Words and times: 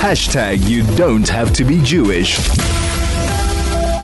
Hashtag 0.00 0.66
you 0.66 0.82
don't 0.96 1.28
have 1.28 1.52
to 1.52 1.62
be 1.62 1.78
Jewish. 1.82 2.40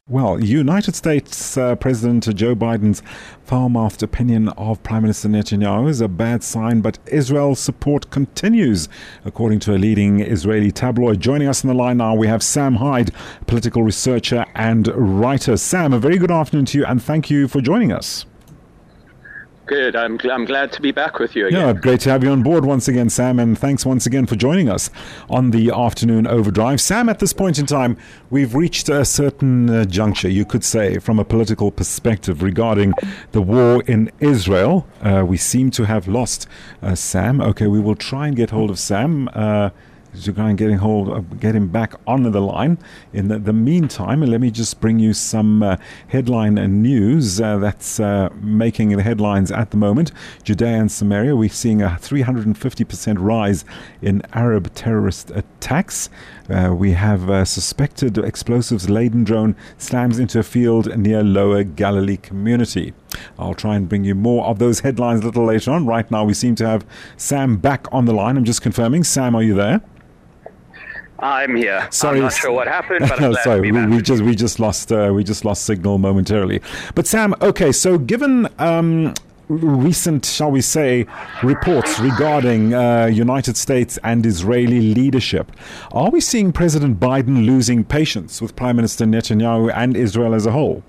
Well, 0.06 0.38
United 0.38 0.94
States 0.94 1.56
uh, 1.56 1.74
President 1.76 2.36
Joe 2.36 2.54
Biden's 2.54 3.02
foul 3.44 3.70
mouthed 3.70 4.02
opinion 4.02 4.50
of 4.50 4.82
Prime 4.82 5.02
Minister 5.02 5.28
Netanyahu 5.28 5.88
is 5.88 6.02
a 6.02 6.06
bad 6.06 6.44
sign, 6.44 6.82
but 6.82 6.98
Israel's 7.06 7.60
support 7.60 8.10
continues, 8.10 8.90
according 9.24 9.60
to 9.60 9.74
a 9.74 9.78
leading 9.78 10.20
Israeli 10.20 10.70
tabloid. 10.70 11.18
Joining 11.18 11.48
us 11.48 11.64
on 11.64 11.68
the 11.68 11.74
line 11.74 11.96
now, 11.96 12.14
we 12.14 12.26
have 12.26 12.42
Sam 12.42 12.74
Hyde, 12.74 13.10
political 13.46 13.82
researcher 13.82 14.44
and 14.54 14.88
writer. 14.88 15.56
Sam, 15.56 15.94
a 15.94 15.98
very 15.98 16.18
good 16.18 16.30
afternoon 16.30 16.66
to 16.66 16.78
you, 16.78 16.84
and 16.84 17.02
thank 17.02 17.30
you 17.30 17.48
for 17.48 17.62
joining 17.62 17.90
us. 17.90 18.26
Good. 19.66 19.96
I'm, 19.96 20.16
gl- 20.16 20.32
I'm 20.32 20.44
glad 20.44 20.70
to 20.72 20.80
be 20.80 20.92
back 20.92 21.18
with 21.18 21.34
you 21.34 21.48
again. 21.48 21.60
Yeah, 21.60 21.72
great 21.72 22.00
to 22.00 22.10
have 22.10 22.22
you 22.22 22.30
on 22.30 22.44
board 22.44 22.64
once 22.64 22.86
again, 22.86 23.10
Sam, 23.10 23.40
and 23.40 23.58
thanks 23.58 23.84
once 23.84 24.06
again 24.06 24.24
for 24.26 24.36
joining 24.36 24.68
us 24.68 24.90
on 25.28 25.50
the 25.50 25.70
afternoon 25.70 26.26
overdrive. 26.28 26.80
Sam, 26.80 27.08
at 27.08 27.18
this 27.18 27.32
point 27.32 27.58
in 27.58 27.66
time, 27.66 27.96
we've 28.30 28.54
reached 28.54 28.88
a 28.88 29.04
certain 29.04 29.68
uh, 29.68 29.84
juncture, 29.84 30.28
you 30.28 30.44
could 30.44 30.62
say, 30.62 30.98
from 30.98 31.18
a 31.18 31.24
political 31.24 31.72
perspective 31.72 32.44
regarding 32.44 32.94
the 33.32 33.42
war 33.42 33.82
in 33.88 34.12
Israel. 34.20 34.86
Uh, 35.02 35.24
we 35.26 35.36
seem 35.36 35.72
to 35.72 35.84
have 35.84 36.06
lost 36.06 36.46
uh, 36.80 36.94
Sam. 36.94 37.40
Okay, 37.40 37.66
we 37.66 37.80
will 37.80 37.96
try 37.96 38.28
and 38.28 38.36
get 38.36 38.50
hold 38.50 38.70
of 38.70 38.78
Sam. 38.78 39.28
Uh, 40.16 40.22
to 40.22 40.32
try 40.32 40.48
and 40.48 40.58
getting 40.58 40.78
hold 40.78 41.08
of, 41.08 41.40
get 41.40 41.54
him 41.54 41.68
back 41.68 41.94
on 42.06 42.22
the 42.22 42.40
line. 42.40 42.78
In 43.12 43.28
the, 43.28 43.38
the 43.38 43.52
meantime, 43.52 44.20
let 44.20 44.40
me 44.40 44.50
just 44.50 44.80
bring 44.80 44.98
you 44.98 45.12
some 45.12 45.62
uh, 45.62 45.76
headline 46.08 46.54
news 46.82 47.40
uh, 47.40 47.58
that's 47.58 48.00
uh, 48.00 48.28
making 48.40 48.90
the 48.90 49.02
headlines 49.02 49.50
at 49.50 49.70
the 49.70 49.76
moment. 49.76 50.12
Judea 50.42 50.68
and 50.68 50.90
Samaria, 50.90 51.36
we're 51.36 51.48
seeing 51.48 51.82
a 51.82 51.88
350% 52.00 53.16
rise 53.18 53.64
in 54.02 54.22
Arab 54.32 54.72
terrorist 54.74 55.30
attacks. 55.30 56.10
Uh, 56.48 56.74
we 56.76 56.92
have 56.92 57.28
a 57.28 57.44
suspected 57.44 58.18
explosives 58.18 58.88
laden 58.88 59.24
drone 59.24 59.56
slams 59.78 60.18
into 60.18 60.38
a 60.38 60.42
field 60.42 60.96
near 60.96 61.22
Lower 61.22 61.64
Galilee 61.64 62.16
community. 62.16 62.94
I'll 63.38 63.54
try 63.54 63.76
and 63.76 63.88
bring 63.88 64.04
you 64.04 64.14
more 64.14 64.44
of 64.46 64.58
those 64.58 64.80
headlines 64.80 65.22
a 65.22 65.26
little 65.26 65.44
later 65.44 65.72
on. 65.72 65.86
Right 65.86 66.08
now, 66.10 66.24
we 66.24 66.34
seem 66.34 66.54
to 66.56 66.66
have 66.66 66.86
Sam 67.16 67.56
back 67.56 67.86
on 67.92 68.04
the 68.04 68.12
line. 68.12 68.36
I'm 68.36 68.44
just 68.44 68.62
confirming. 68.62 69.04
Sam, 69.04 69.34
are 69.34 69.42
you 69.42 69.54
there? 69.54 69.80
I'm 71.18 71.56
here. 71.56 71.88
Sorry, 71.90 72.18
I'm 72.18 72.24
not 72.24 72.32
sure 72.34 72.52
what 72.52 72.68
happened, 72.68 73.08
glad 73.16 73.36
sorry, 73.42 73.72
we, 73.72 73.86
we, 73.86 74.02
just 74.02 74.22
we 74.22 74.34
just 74.34 74.60
lost 74.60 74.92
uh, 74.92 75.10
we 75.14 75.24
just 75.24 75.44
lost 75.44 75.64
signal 75.64 75.98
momentarily. 75.98 76.60
But 76.94 77.06
Sam, 77.06 77.34
okay, 77.40 77.72
so 77.72 77.96
given 77.96 78.48
um, 78.58 79.14
recent, 79.48 80.26
shall 80.26 80.50
we 80.50 80.60
say, 80.60 81.06
reports 81.42 81.98
regarding 82.00 82.74
uh, 82.74 83.06
United 83.06 83.56
States 83.56 83.98
and 84.04 84.26
Israeli 84.26 84.80
leadership, 84.80 85.52
are 85.92 86.10
we 86.10 86.20
seeing 86.20 86.52
President 86.52 87.00
Biden 87.00 87.46
losing 87.46 87.84
patience 87.84 88.42
with 88.42 88.54
Prime 88.56 88.76
Minister 88.76 89.04
Netanyahu 89.04 89.72
and 89.74 89.96
Israel 89.96 90.34
as 90.34 90.46
a 90.46 90.52
whole? 90.52 90.82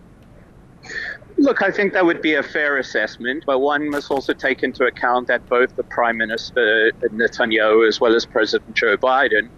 Look, 1.39 1.61
I 1.61 1.69
think 1.69 1.93
that 1.93 2.03
would 2.03 2.23
be 2.23 2.33
a 2.33 2.41
fair 2.41 2.77
assessment, 2.77 3.43
but 3.45 3.59
one 3.59 3.91
must 3.91 4.09
also 4.09 4.33
take 4.33 4.63
into 4.63 4.85
account 4.85 5.27
that 5.27 5.47
both 5.47 5.75
the 5.75 5.83
Prime 5.83 6.17
Minister 6.17 6.91
Netanyahu 6.93 7.87
as 7.87 8.01
well 8.01 8.15
as 8.15 8.25
President 8.25 8.75
Joe 8.75 8.97
Biden 8.97 9.49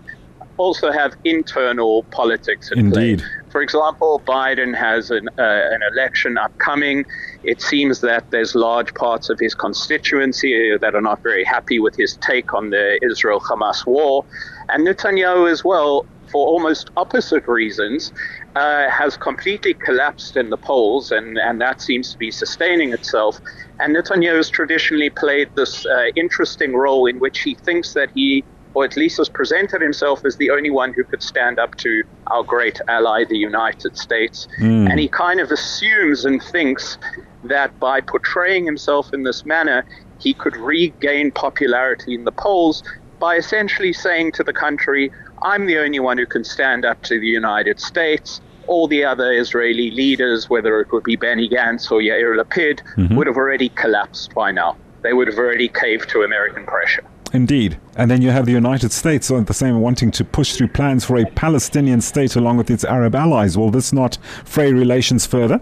also 0.60 0.92
have 0.92 1.16
internal 1.24 2.04
politics 2.12 2.70
at 2.72 2.78
Indeed. 2.78 3.20
play. 3.20 3.28
For 3.50 3.62
example, 3.62 4.22
Biden 4.28 4.76
has 4.76 5.10
an, 5.10 5.28
uh, 5.40 5.42
an 5.42 5.82
election 5.92 6.38
upcoming. 6.38 7.06
It 7.44 7.62
seems 7.62 8.02
that 8.02 8.30
there's 8.30 8.54
large 8.54 8.94
parts 8.94 9.30
of 9.30 9.40
his 9.40 9.56
constituency 9.56 10.78
that 10.78 10.94
are 10.94 11.02
not 11.02 11.24
very 11.24 11.46
happy 11.46 11.80
with 11.80 11.96
his 11.96 12.18
take 12.18 12.54
on 12.54 12.70
the 12.70 13.00
Israel 13.02 13.40
Hamas 13.40 13.86
war. 13.88 14.26
And 14.68 14.86
Netanyahu, 14.86 15.50
as 15.50 15.64
well, 15.64 16.06
for 16.28 16.46
almost 16.46 16.92
opposite 16.96 17.48
reasons, 17.48 18.12
uh, 18.56 18.90
has 18.90 19.18
completely 19.18 19.74
collapsed 19.74 20.38
in 20.38 20.50
the 20.50 20.58
polls, 20.58 21.12
and, 21.12 21.38
and 21.40 21.60
that 21.62 21.82
seems 21.82 22.12
to 22.12 22.18
be 22.18 22.30
sustaining 22.30 22.94
itself. 22.94 23.40
And 23.80 23.96
Netanyahu 23.96 24.36
has 24.36 24.50
traditionally 24.50 25.10
played 25.10 25.50
this 25.56 25.86
uh, 25.86 26.08
interesting 26.16 26.76
role 26.76 27.06
in 27.08 27.18
which 27.20 27.40
he 27.40 27.56
thinks 27.56 27.94
that 27.94 28.10
he 28.14 28.44
or 28.74 28.86
at 28.86 28.96
least 28.96 29.18
has 29.18 29.30
presented 29.30 29.82
himself 29.82 30.24
as 30.26 30.38
the 30.38 30.50
only 30.50 30.70
one 30.70 30.94
who 30.94 31.04
could 31.04 31.24
stand 31.24 31.60
up 31.60 31.76
to 31.78 32.04
our 32.28 32.44
great 32.44 32.80
ally, 32.88 33.24
the 33.26 33.38
United 33.38 33.98
States. 33.98 34.48
Mm. 34.60 34.90
And 34.90 35.00
he 35.00 35.08
kind 35.08 35.40
of 35.40 35.52
assumes 35.52 36.26
and 36.26 36.42
thinks 36.42 36.98
that 37.44 37.80
by 37.80 38.02
portraying 38.02 38.66
himself 38.66 39.14
in 39.14 39.24
this 39.24 39.46
manner, 39.46 39.86
he 40.20 40.34
could 40.34 40.56
regain 40.58 41.32
popularity 41.32 42.14
in 42.14 42.26
the 42.26 42.32
polls 42.32 42.84
by 43.20 43.36
essentially 43.36 43.94
saying 43.94 44.32
to 44.34 44.44
the 44.44 44.54
country, 44.54 45.12
I'm 45.42 45.66
the 45.66 45.78
only 45.78 46.00
one 46.00 46.18
who 46.18 46.26
can 46.26 46.44
stand 46.44 46.86
up 46.86 47.02
to 47.04 47.20
the 47.20 47.28
United 47.28 47.80
States. 47.80 48.42
All 48.68 48.88
the 48.88 49.04
other 49.04 49.32
Israeli 49.32 49.90
leaders, 49.92 50.50
whether 50.50 50.80
it 50.80 50.92
would 50.92 51.04
be 51.04 51.16
Benny 51.16 51.50
Gantz 51.50 51.92
or 51.92 52.02
Yair 52.02 52.38
Lapid, 52.38 52.82
mm-hmm. 52.96 53.16
would 53.16 53.28
have 53.28 53.38
already 53.38 53.70
collapsed 53.70 54.34
by 54.36 54.52
now. 54.52 54.78
They 55.02 55.14
would 55.14 55.28
have 55.28 55.38
already 55.38 55.70
caved 55.70 56.10
to 56.10 56.22
American 56.24 56.66
pressure. 56.66 57.04
Indeed. 57.32 57.80
And 57.96 58.10
then 58.10 58.22
you 58.22 58.32
have 58.32 58.46
the 58.46 58.52
United 58.52 58.92
States 58.92 59.30
at 59.30 59.48
the 59.48 59.54
same 59.54 59.82
wanting 59.82 60.12
to 60.12 60.26
push 60.26 60.54
through 60.54 60.70
plans 60.70 61.06
for 61.06 61.18
a 61.18 61.26
Palestinian 61.26 62.02
state 62.02 62.36
along 62.36 62.58
with 62.58 62.70
its 62.72 62.84
Arab 62.84 63.16
allies. 63.16 63.58
Will 63.58 63.70
this 63.70 63.94
not 63.94 64.18
fray 64.46 64.74
relations 64.74 65.26
further? 65.26 65.62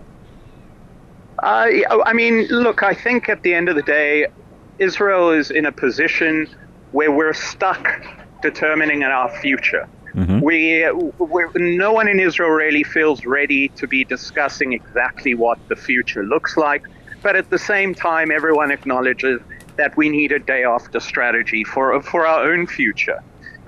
Uh, 1.43 1.67
I 2.05 2.13
mean, 2.13 2.47
look, 2.47 2.83
I 2.83 2.93
think 2.93 3.29
at 3.29 3.43
the 3.43 3.53
end 3.53 3.69
of 3.69 3.75
the 3.75 3.83
day, 3.83 4.27
Israel 4.79 5.31
is 5.31 5.51
in 5.51 5.65
a 5.65 5.71
position 5.71 6.47
where 6.91 7.11
we're 7.11 7.33
stuck 7.33 7.87
determining 8.41 9.03
our 9.03 9.29
future. 9.39 9.87
Mm-hmm. 10.13 10.39
We, 10.39 10.89
no 11.55 11.91
one 11.91 12.07
in 12.07 12.19
Israel 12.19 12.49
really 12.49 12.83
feels 12.83 13.25
ready 13.25 13.69
to 13.69 13.87
be 13.87 14.03
discussing 14.03 14.73
exactly 14.73 15.35
what 15.35 15.59
the 15.67 15.75
future 15.75 16.23
looks 16.23 16.57
like. 16.57 16.83
But 17.21 17.35
at 17.35 17.49
the 17.49 17.59
same 17.59 17.93
time, 17.93 18.31
everyone 18.31 18.71
acknowledges 18.71 19.41
that 19.77 19.95
we 19.97 20.09
need 20.09 20.31
a 20.31 20.39
day 20.39 20.63
after 20.63 20.99
strategy 20.99 21.63
for 21.63 22.01
for 22.01 22.25
our 22.25 22.51
own 22.51 22.67
future. 22.67 23.19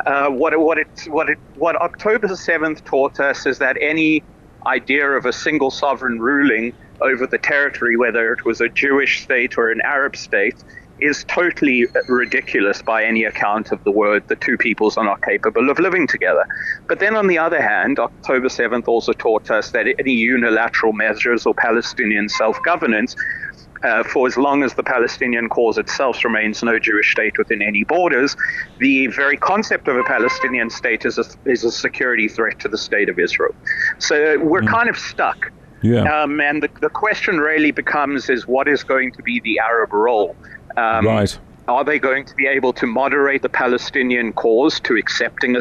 Uh, 0.06 0.30
what 0.30 0.58
what 0.60 0.78
it 0.78 0.88
what 1.08 1.30
it 1.30 1.38
what 1.56 1.76
October 1.76 2.36
seventh 2.36 2.84
taught 2.86 3.20
us 3.20 3.46
is 3.46 3.60
that 3.60 3.78
any 3.82 4.24
idea 4.68 5.10
of 5.10 5.26
a 5.26 5.34
single 5.34 5.72
sovereign 5.72 6.20
ruling 6.20 6.74
over 7.02 7.26
the 7.26 7.38
territory, 7.38 7.96
whether 7.96 8.34
it 8.34 8.44
was 8.46 8.60
a 8.62 8.70
Jewish 8.70 9.24
state 9.24 9.58
or 9.58 9.72
an 9.72 9.82
Arab 9.86 10.16
state, 10.16 10.56
is 11.00 11.24
totally 11.26 11.86
ridiculous 12.08 12.82
by 12.82 13.04
any 13.04 13.24
account 13.24 13.72
of 13.72 13.84
the 13.84 13.92
word. 13.92 14.24
The 14.28 14.36
two 14.36 14.58
peoples 14.58 14.98
are 14.98 15.06
not 15.06 15.22
capable 15.22 15.70
of 15.70 15.80
living 15.80 16.08
together. 16.08 16.46
But 16.88 17.00
then, 17.00 17.16
on 17.16 17.28
the 17.28 17.38
other 17.38 17.62
hand, 17.62 18.00
October 18.00 18.48
7th 18.48 18.88
also 18.88 19.14
taught 19.14 19.50
us 19.50 19.72
that 19.72 19.88
any 20.00 20.14
unilateral 20.14 20.94
measures 20.94 21.46
or 21.46 21.54
Palestinian 21.54 22.30
self 22.30 22.62
governance 22.64 23.16
uh, 23.84 24.04
for 24.04 24.28
as 24.28 24.38
long 24.38 24.64
as 24.64 24.74
the 24.74 24.84
Palestinian 24.84 25.50
cause 25.50 25.78
itself 25.78 26.24
remains 26.24 26.62
no 26.64 26.80
Jewish 26.80 27.12
state 27.12 27.38
within 27.38 27.62
any 27.62 27.84
borders, 27.84 28.36
the 28.80 29.08
very 29.08 29.38
concept 29.38 29.88
of 29.88 29.98
a 29.98 30.04
Palestinian 30.04 30.70
state 30.70 31.06
is 31.06 31.18
a, 31.18 31.26
is 31.46 31.64
a 31.64 31.72
security 31.72 32.28
threat 32.28 32.60
to 32.60 32.68
the 32.68 32.78
state 32.78 33.10
of 33.10 33.20
Israel. 33.20 33.56
So 34.00 34.40
we're 34.40 34.62
mm. 34.62 34.70
kind 34.70 34.90
of 34.90 34.98
stuck. 34.98 35.52
Yeah. 35.82 36.04
Um, 36.04 36.42
and 36.42 36.62
the, 36.62 36.70
the 36.82 36.90
question 36.90 37.38
really 37.38 37.72
becomes 37.72 38.30
is 38.30 38.48
what 38.48 38.68
is 38.68 38.84
going 38.84 39.14
to 39.14 39.24
be 39.24 39.40
the 39.40 39.60
Arab 39.60 39.94
role? 39.94 40.36
Um, 40.76 41.06
right. 41.06 41.40
Are 41.68 41.84
they 41.84 42.00
going 42.00 42.26
to 42.26 42.36
be 42.36 42.48
able 42.48 42.74
to 42.74 42.88
moderate 42.88 43.44
the 43.44 43.50
Palestinian 43.50 44.34
cause 44.34 44.80
to 44.82 44.98
accepting 44.98 45.56
a, 45.56 45.60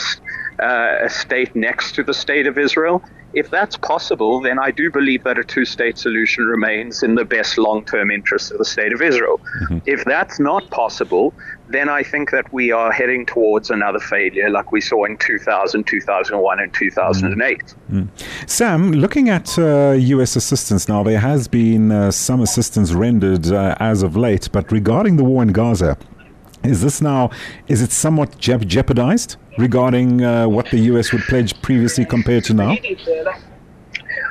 uh, 0.63 1.05
a 1.05 1.11
state 1.11 1.55
next 1.55 1.95
to 1.97 2.03
the 2.03 2.15
state 2.15 2.47
of 2.47 2.59
Israel? 2.59 3.05
If 3.35 3.51
that's 3.51 3.77
possible, 3.77 4.41
then 4.41 4.59
I 4.59 4.71
do 4.71 4.91
believe 4.91 5.25
that 5.25 5.39
a 5.39 5.45
two 5.45 5.65
state 5.65 5.99
solution 5.99 6.45
remains 6.45 7.03
in 7.03 7.15
the 7.15 7.25
best 7.25 7.59
long 7.59 7.85
term 7.85 8.11
interests 8.11 8.51
of 8.51 8.59
the 8.59 8.65
state 8.65 8.93
of 8.93 9.03
Israel. 9.03 9.39
Mm-hmm. 9.63 9.79
If 9.87 10.05
that's 10.05 10.41
not 10.41 10.71
possible, 10.71 11.35
then 11.69 11.89
I 11.89 12.03
think 12.03 12.31
that 12.31 12.51
we 12.53 12.73
are 12.73 12.91
heading 12.91 13.27
towards 13.27 13.71
another 13.71 13.99
failure 13.99 14.49
like 14.49 14.73
we 14.73 14.81
saw 14.81 15.05
in 15.05 15.19
2000, 15.19 15.85
2001, 15.85 16.61
and 16.61 16.73
2008. 16.73 17.59
Mm-hmm. 17.59 18.47
Sam, 18.47 18.93
looking 18.93 19.29
at 19.29 19.59
uh, 19.59 19.93
U.S. 19.93 20.35
assistance 20.37 20.89
now, 20.89 21.03
there 21.03 21.21
has 21.21 21.49
been 21.49 21.93
uh, 21.93 22.11
some 22.11 22.41
assistance 22.41 22.93
rendered 22.93 23.49
uh, 23.49 23.77
as 23.79 24.03
of 24.03 24.17
late, 24.17 24.49
but 24.53 24.73
regarding 24.73 25.17
the 25.17 25.25
war 25.25 25.43
in 25.43 25.53
Gaza, 25.53 25.99
is 26.65 26.83
this 26.83 27.01
now, 27.01 27.31
is 27.67 27.83
it 27.83 27.91
somewhat 27.91 28.39
je- 28.39 28.59
jeopardized? 28.59 29.37
regarding 29.59 30.25
uh, 30.25 30.49
what 30.49 30.71
the 30.71 30.79
U.S. 30.93 31.13
would 31.13 31.23
pledge 31.23 31.61
previously 31.61 32.07
compared 32.07 32.45
to 32.45 32.55
now? 32.55 32.77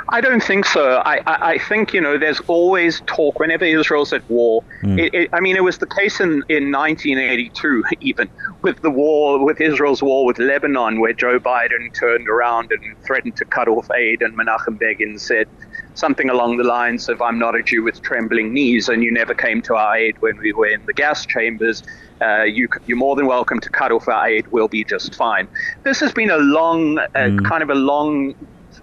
I 0.10 0.22
don't 0.22 0.42
think 0.42 0.66
so. 0.66 1.02
I, 1.06 1.18
I, 1.28 1.52
I, 1.52 1.58
think, 1.58 1.94
you 1.94 2.00
know, 2.00 2.18
there's 2.18 2.40
always 2.48 3.02
talk 3.08 3.40
whenever 3.42 3.66
Israel's 3.66 4.14
at 4.14 4.28
war. 4.30 4.64
Mm. 4.82 5.00
It, 5.00 5.14
it, 5.14 5.30
I 5.34 5.42
mean, 5.42 5.58
it 5.58 5.64
was 5.66 5.80
the 5.80 5.86
case 5.86 6.22
in, 6.22 6.44
in 6.48 6.72
1982, 6.72 7.84
even 8.00 8.30
with 8.62 8.82
the 8.82 8.90
war, 8.90 9.44
with 9.44 9.60
Israel's 9.60 10.02
war 10.02 10.26
with 10.26 10.40
Lebanon, 10.40 11.02
where 11.02 11.12
Joe 11.12 11.40
Biden 11.42 11.94
turned 11.94 12.30
around 12.30 12.72
and 12.72 12.98
threatened 13.04 13.36
to 13.36 13.44
cut 13.44 13.68
off 13.68 13.92
aid, 13.92 14.22
and 14.22 14.38
Menachem 14.38 14.80
Begin 14.80 15.20
said, 15.20 15.50
something 15.98 16.30
along 16.30 16.58
the 16.58 16.64
lines 16.64 17.10
of 17.10 17.22
I'm 17.22 17.40
not 17.40 17.56
a 17.56 17.64
Jew 17.64 17.84
with 17.84 18.02
trembling 18.02 18.54
knees, 18.54 18.88
and 18.88 19.04
you 19.04 19.12
never 19.12 19.34
came 19.34 19.62
to 19.64 19.76
our 19.76 19.98
aid 19.98 20.22
when 20.22 20.38
we 20.38 20.54
were 20.54 20.68
in 20.68 20.86
the 20.86 20.94
gas 20.94 21.26
chambers. 21.26 21.84
Uh, 22.22 22.44
you, 22.44 22.68
you're 22.86 22.98
more 22.98 23.16
than 23.16 23.26
welcome 23.26 23.60
to 23.60 23.70
cut 23.70 23.92
off 23.92 24.08
our 24.08 24.28
aid. 24.28 24.48
We'll 24.48 24.68
be 24.68 24.84
just 24.84 25.16
fine. 25.16 25.48
This 25.84 26.00
has 26.00 26.12
been 26.12 26.30
a 26.30 26.38
long, 26.38 27.00
uh, 27.00 27.04
mm. 27.16 27.46
kind 27.46 27.64
of 27.64 27.70
a 27.70 27.76
long, 27.76 28.36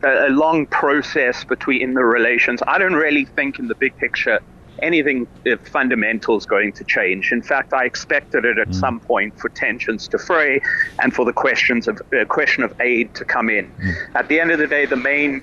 a 0.02 0.28
long 0.28 0.66
process 0.66 1.44
between 1.44 1.94
the 1.94 2.04
relations. 2.04 2.60
I 2.66 2.78
don't 2.78 2.94
really 2.94 3.24
think, 3.24 3.58
in 3.58 3.68
the 3.68 3.74
big 3.76 3.96
picture, 3.96 4.40
anything 4.82 5.26
fundamental 5.64 6.36
is 6.36 6.46
going 6.46 6.72
to 6.72 6.84
change. 6.84 7.30
In 7.30 7.42
fact, 7.42 7.72
I 7.72 7.84
expected 7.84 8.44
it 8.44 8.58
at 8.58 8.68
mm. 8.68 8.74
some 8.74 8.98
point 8.98 9.38
for 9.38 9.48
tensions 9.50 10.08
to 10.08 10.18
fray 10.18 10.60
and 11.00 11.14
for 11.14 11.24
the 11.24 11.32
questions 11.32 11.86
of 11.86 12.02
uh, 12.12 12.24
question 12.24 12.64
of 12.64 12.74
aid 12.80 13.14
to 13.14 13.24
come 13.24 13.50
in. 13.50 13.70
Mm. 13.70 14.14
At 14.16 14.28
the 14.28 14.40
end 14.40 14.50
of 14.50 14.58
the 14.58 14.66
day, 14.66 14.84
the 14.84 14.96
main 14.96 15.42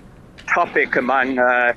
topic 0.54 0.96
among 0.96 1.40
uh, 1.40 1.74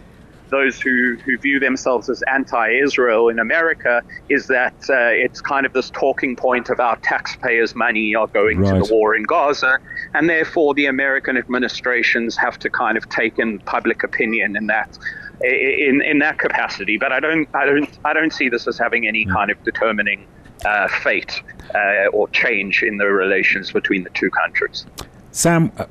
those 0.51 0.81
who, 0.81 1.17
who 1.25 1.37
view 1.39 1.59
themselves 1.59 2.09
as 2.09 2.23
anti-Israel 2.33 3.29
in 3.29 3.39
America 3.39 4.03
is 4.29 4.47
that 4.47 4.75
uh, 4.89 5.25
it's 5.25 5.41
kind 5.41 5.67
of 5.67 5.73
this 5.73 5.91
talking 5.91 6.37
point 6.37 6.69
of 6.69 6.79
our 6.81 6.97
taxpayers' 6.97 7.75
money 7.75 8.15
are 8.15 8.27
going 8.29 8.61
right. 8.61 8.81
to 8.81 8.87
the 8.87 8.95
war 8.95 9.17
in 9.17 9.25
Gaza, 9.25 9.79
and 10.15 10.29
therefore 10.29 10.75
the 10.75 10.87
American 10.87 11.37
administrations 11.37 12.37
have 12.37 12.59
to 12.61 12.71
kind 12.71 12.97
of 12.97 13.09
take 13.09 13.39
in 13.39 13.59
public 13.61 14.03
opinion 14.03 14.57
in 14.57 14.67
that 14.67 14.97
in 15.43 16.03
in 16.03 16.19
that 16.21 16.39
capacity. 16.39 16.97
But 16.99 17.11
I 17.13 17.21
don't 17.21 17.49
I 17.55 17.67
don't 17.67 17.99
I 18.05 18.13
don't 18.13 18.33
see 18.33 18.49
this 18.49 18.69
as 18.69 18.79
having 18.79 19.09
any 19.09 19.25
kind 19.25 19.51
of 19.51 19.63
determining 19.65 20.27
uh, 20.65 20.89
fate 21.03 21.43
uh, 21.75 22.07
or 22.13 22.29
change 22.29 22.83
in 22.83 22.99
the 22.99 23.07
relations 23.07 23.73
between 23.73 24.05
the 24.05 24.11
two 24.11 24.31
countries. 24.31 24.87
Sam, 25.33 25.73
uh, 25.79 25.87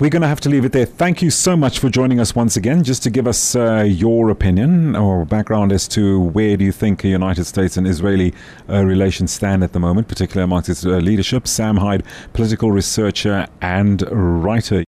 we're 0.00 0.08
going 0.08 0.22
to 0.22 0.28
have 0.28 0.40
to 0.40 0.48
leave 0.48 0.64
it 0.64 0.72
there. 0.72 0.86
Thank 0.86 1.20
you 1.20 1.28
so 1.30 1.54
much 1.56 1.78
for 1.78 1.90
joining 1.90 2.20
us 2.20 2.34
once 2.34 2.56
again. 2.56 2.82
Just 2.82 3.02
to 3.02 3.10
give 3.10 3.28
us 3.28 3.54
uh, 3.54 3.84
your 3.86 4.30
opinion 4.30 4.96
or 4.96 5.26
background 5.26 5.72
as 5.72 5.86
to 5.88 6.18
where 6.18 6.56
do 6.56 6.64
you 6.64 6.72
think 6.72 7.02
the 7.02 7.08
United 7.08 7.44
States 7.44 7.76
and 7.76 7.86
Israeli 7.86 8.32
uh, 8.70 8.82
relations 8.82 9.30
stand 9.30 9.62
at 9.62 9.74
the 9.74 9.78
moment, 9.78 10.08
particularly 10.08 10.44
amongst 10.44 10.70
its 10.70 10.86
uh, 10.86 10.96
leadership. 10.96 11.46
Sam 11.46 11.76
Hyde, 11.76 12.02
political 12.32 12.72
researcher 12.72 13.46
and 13.60 14.02
writer. 14.10 14.84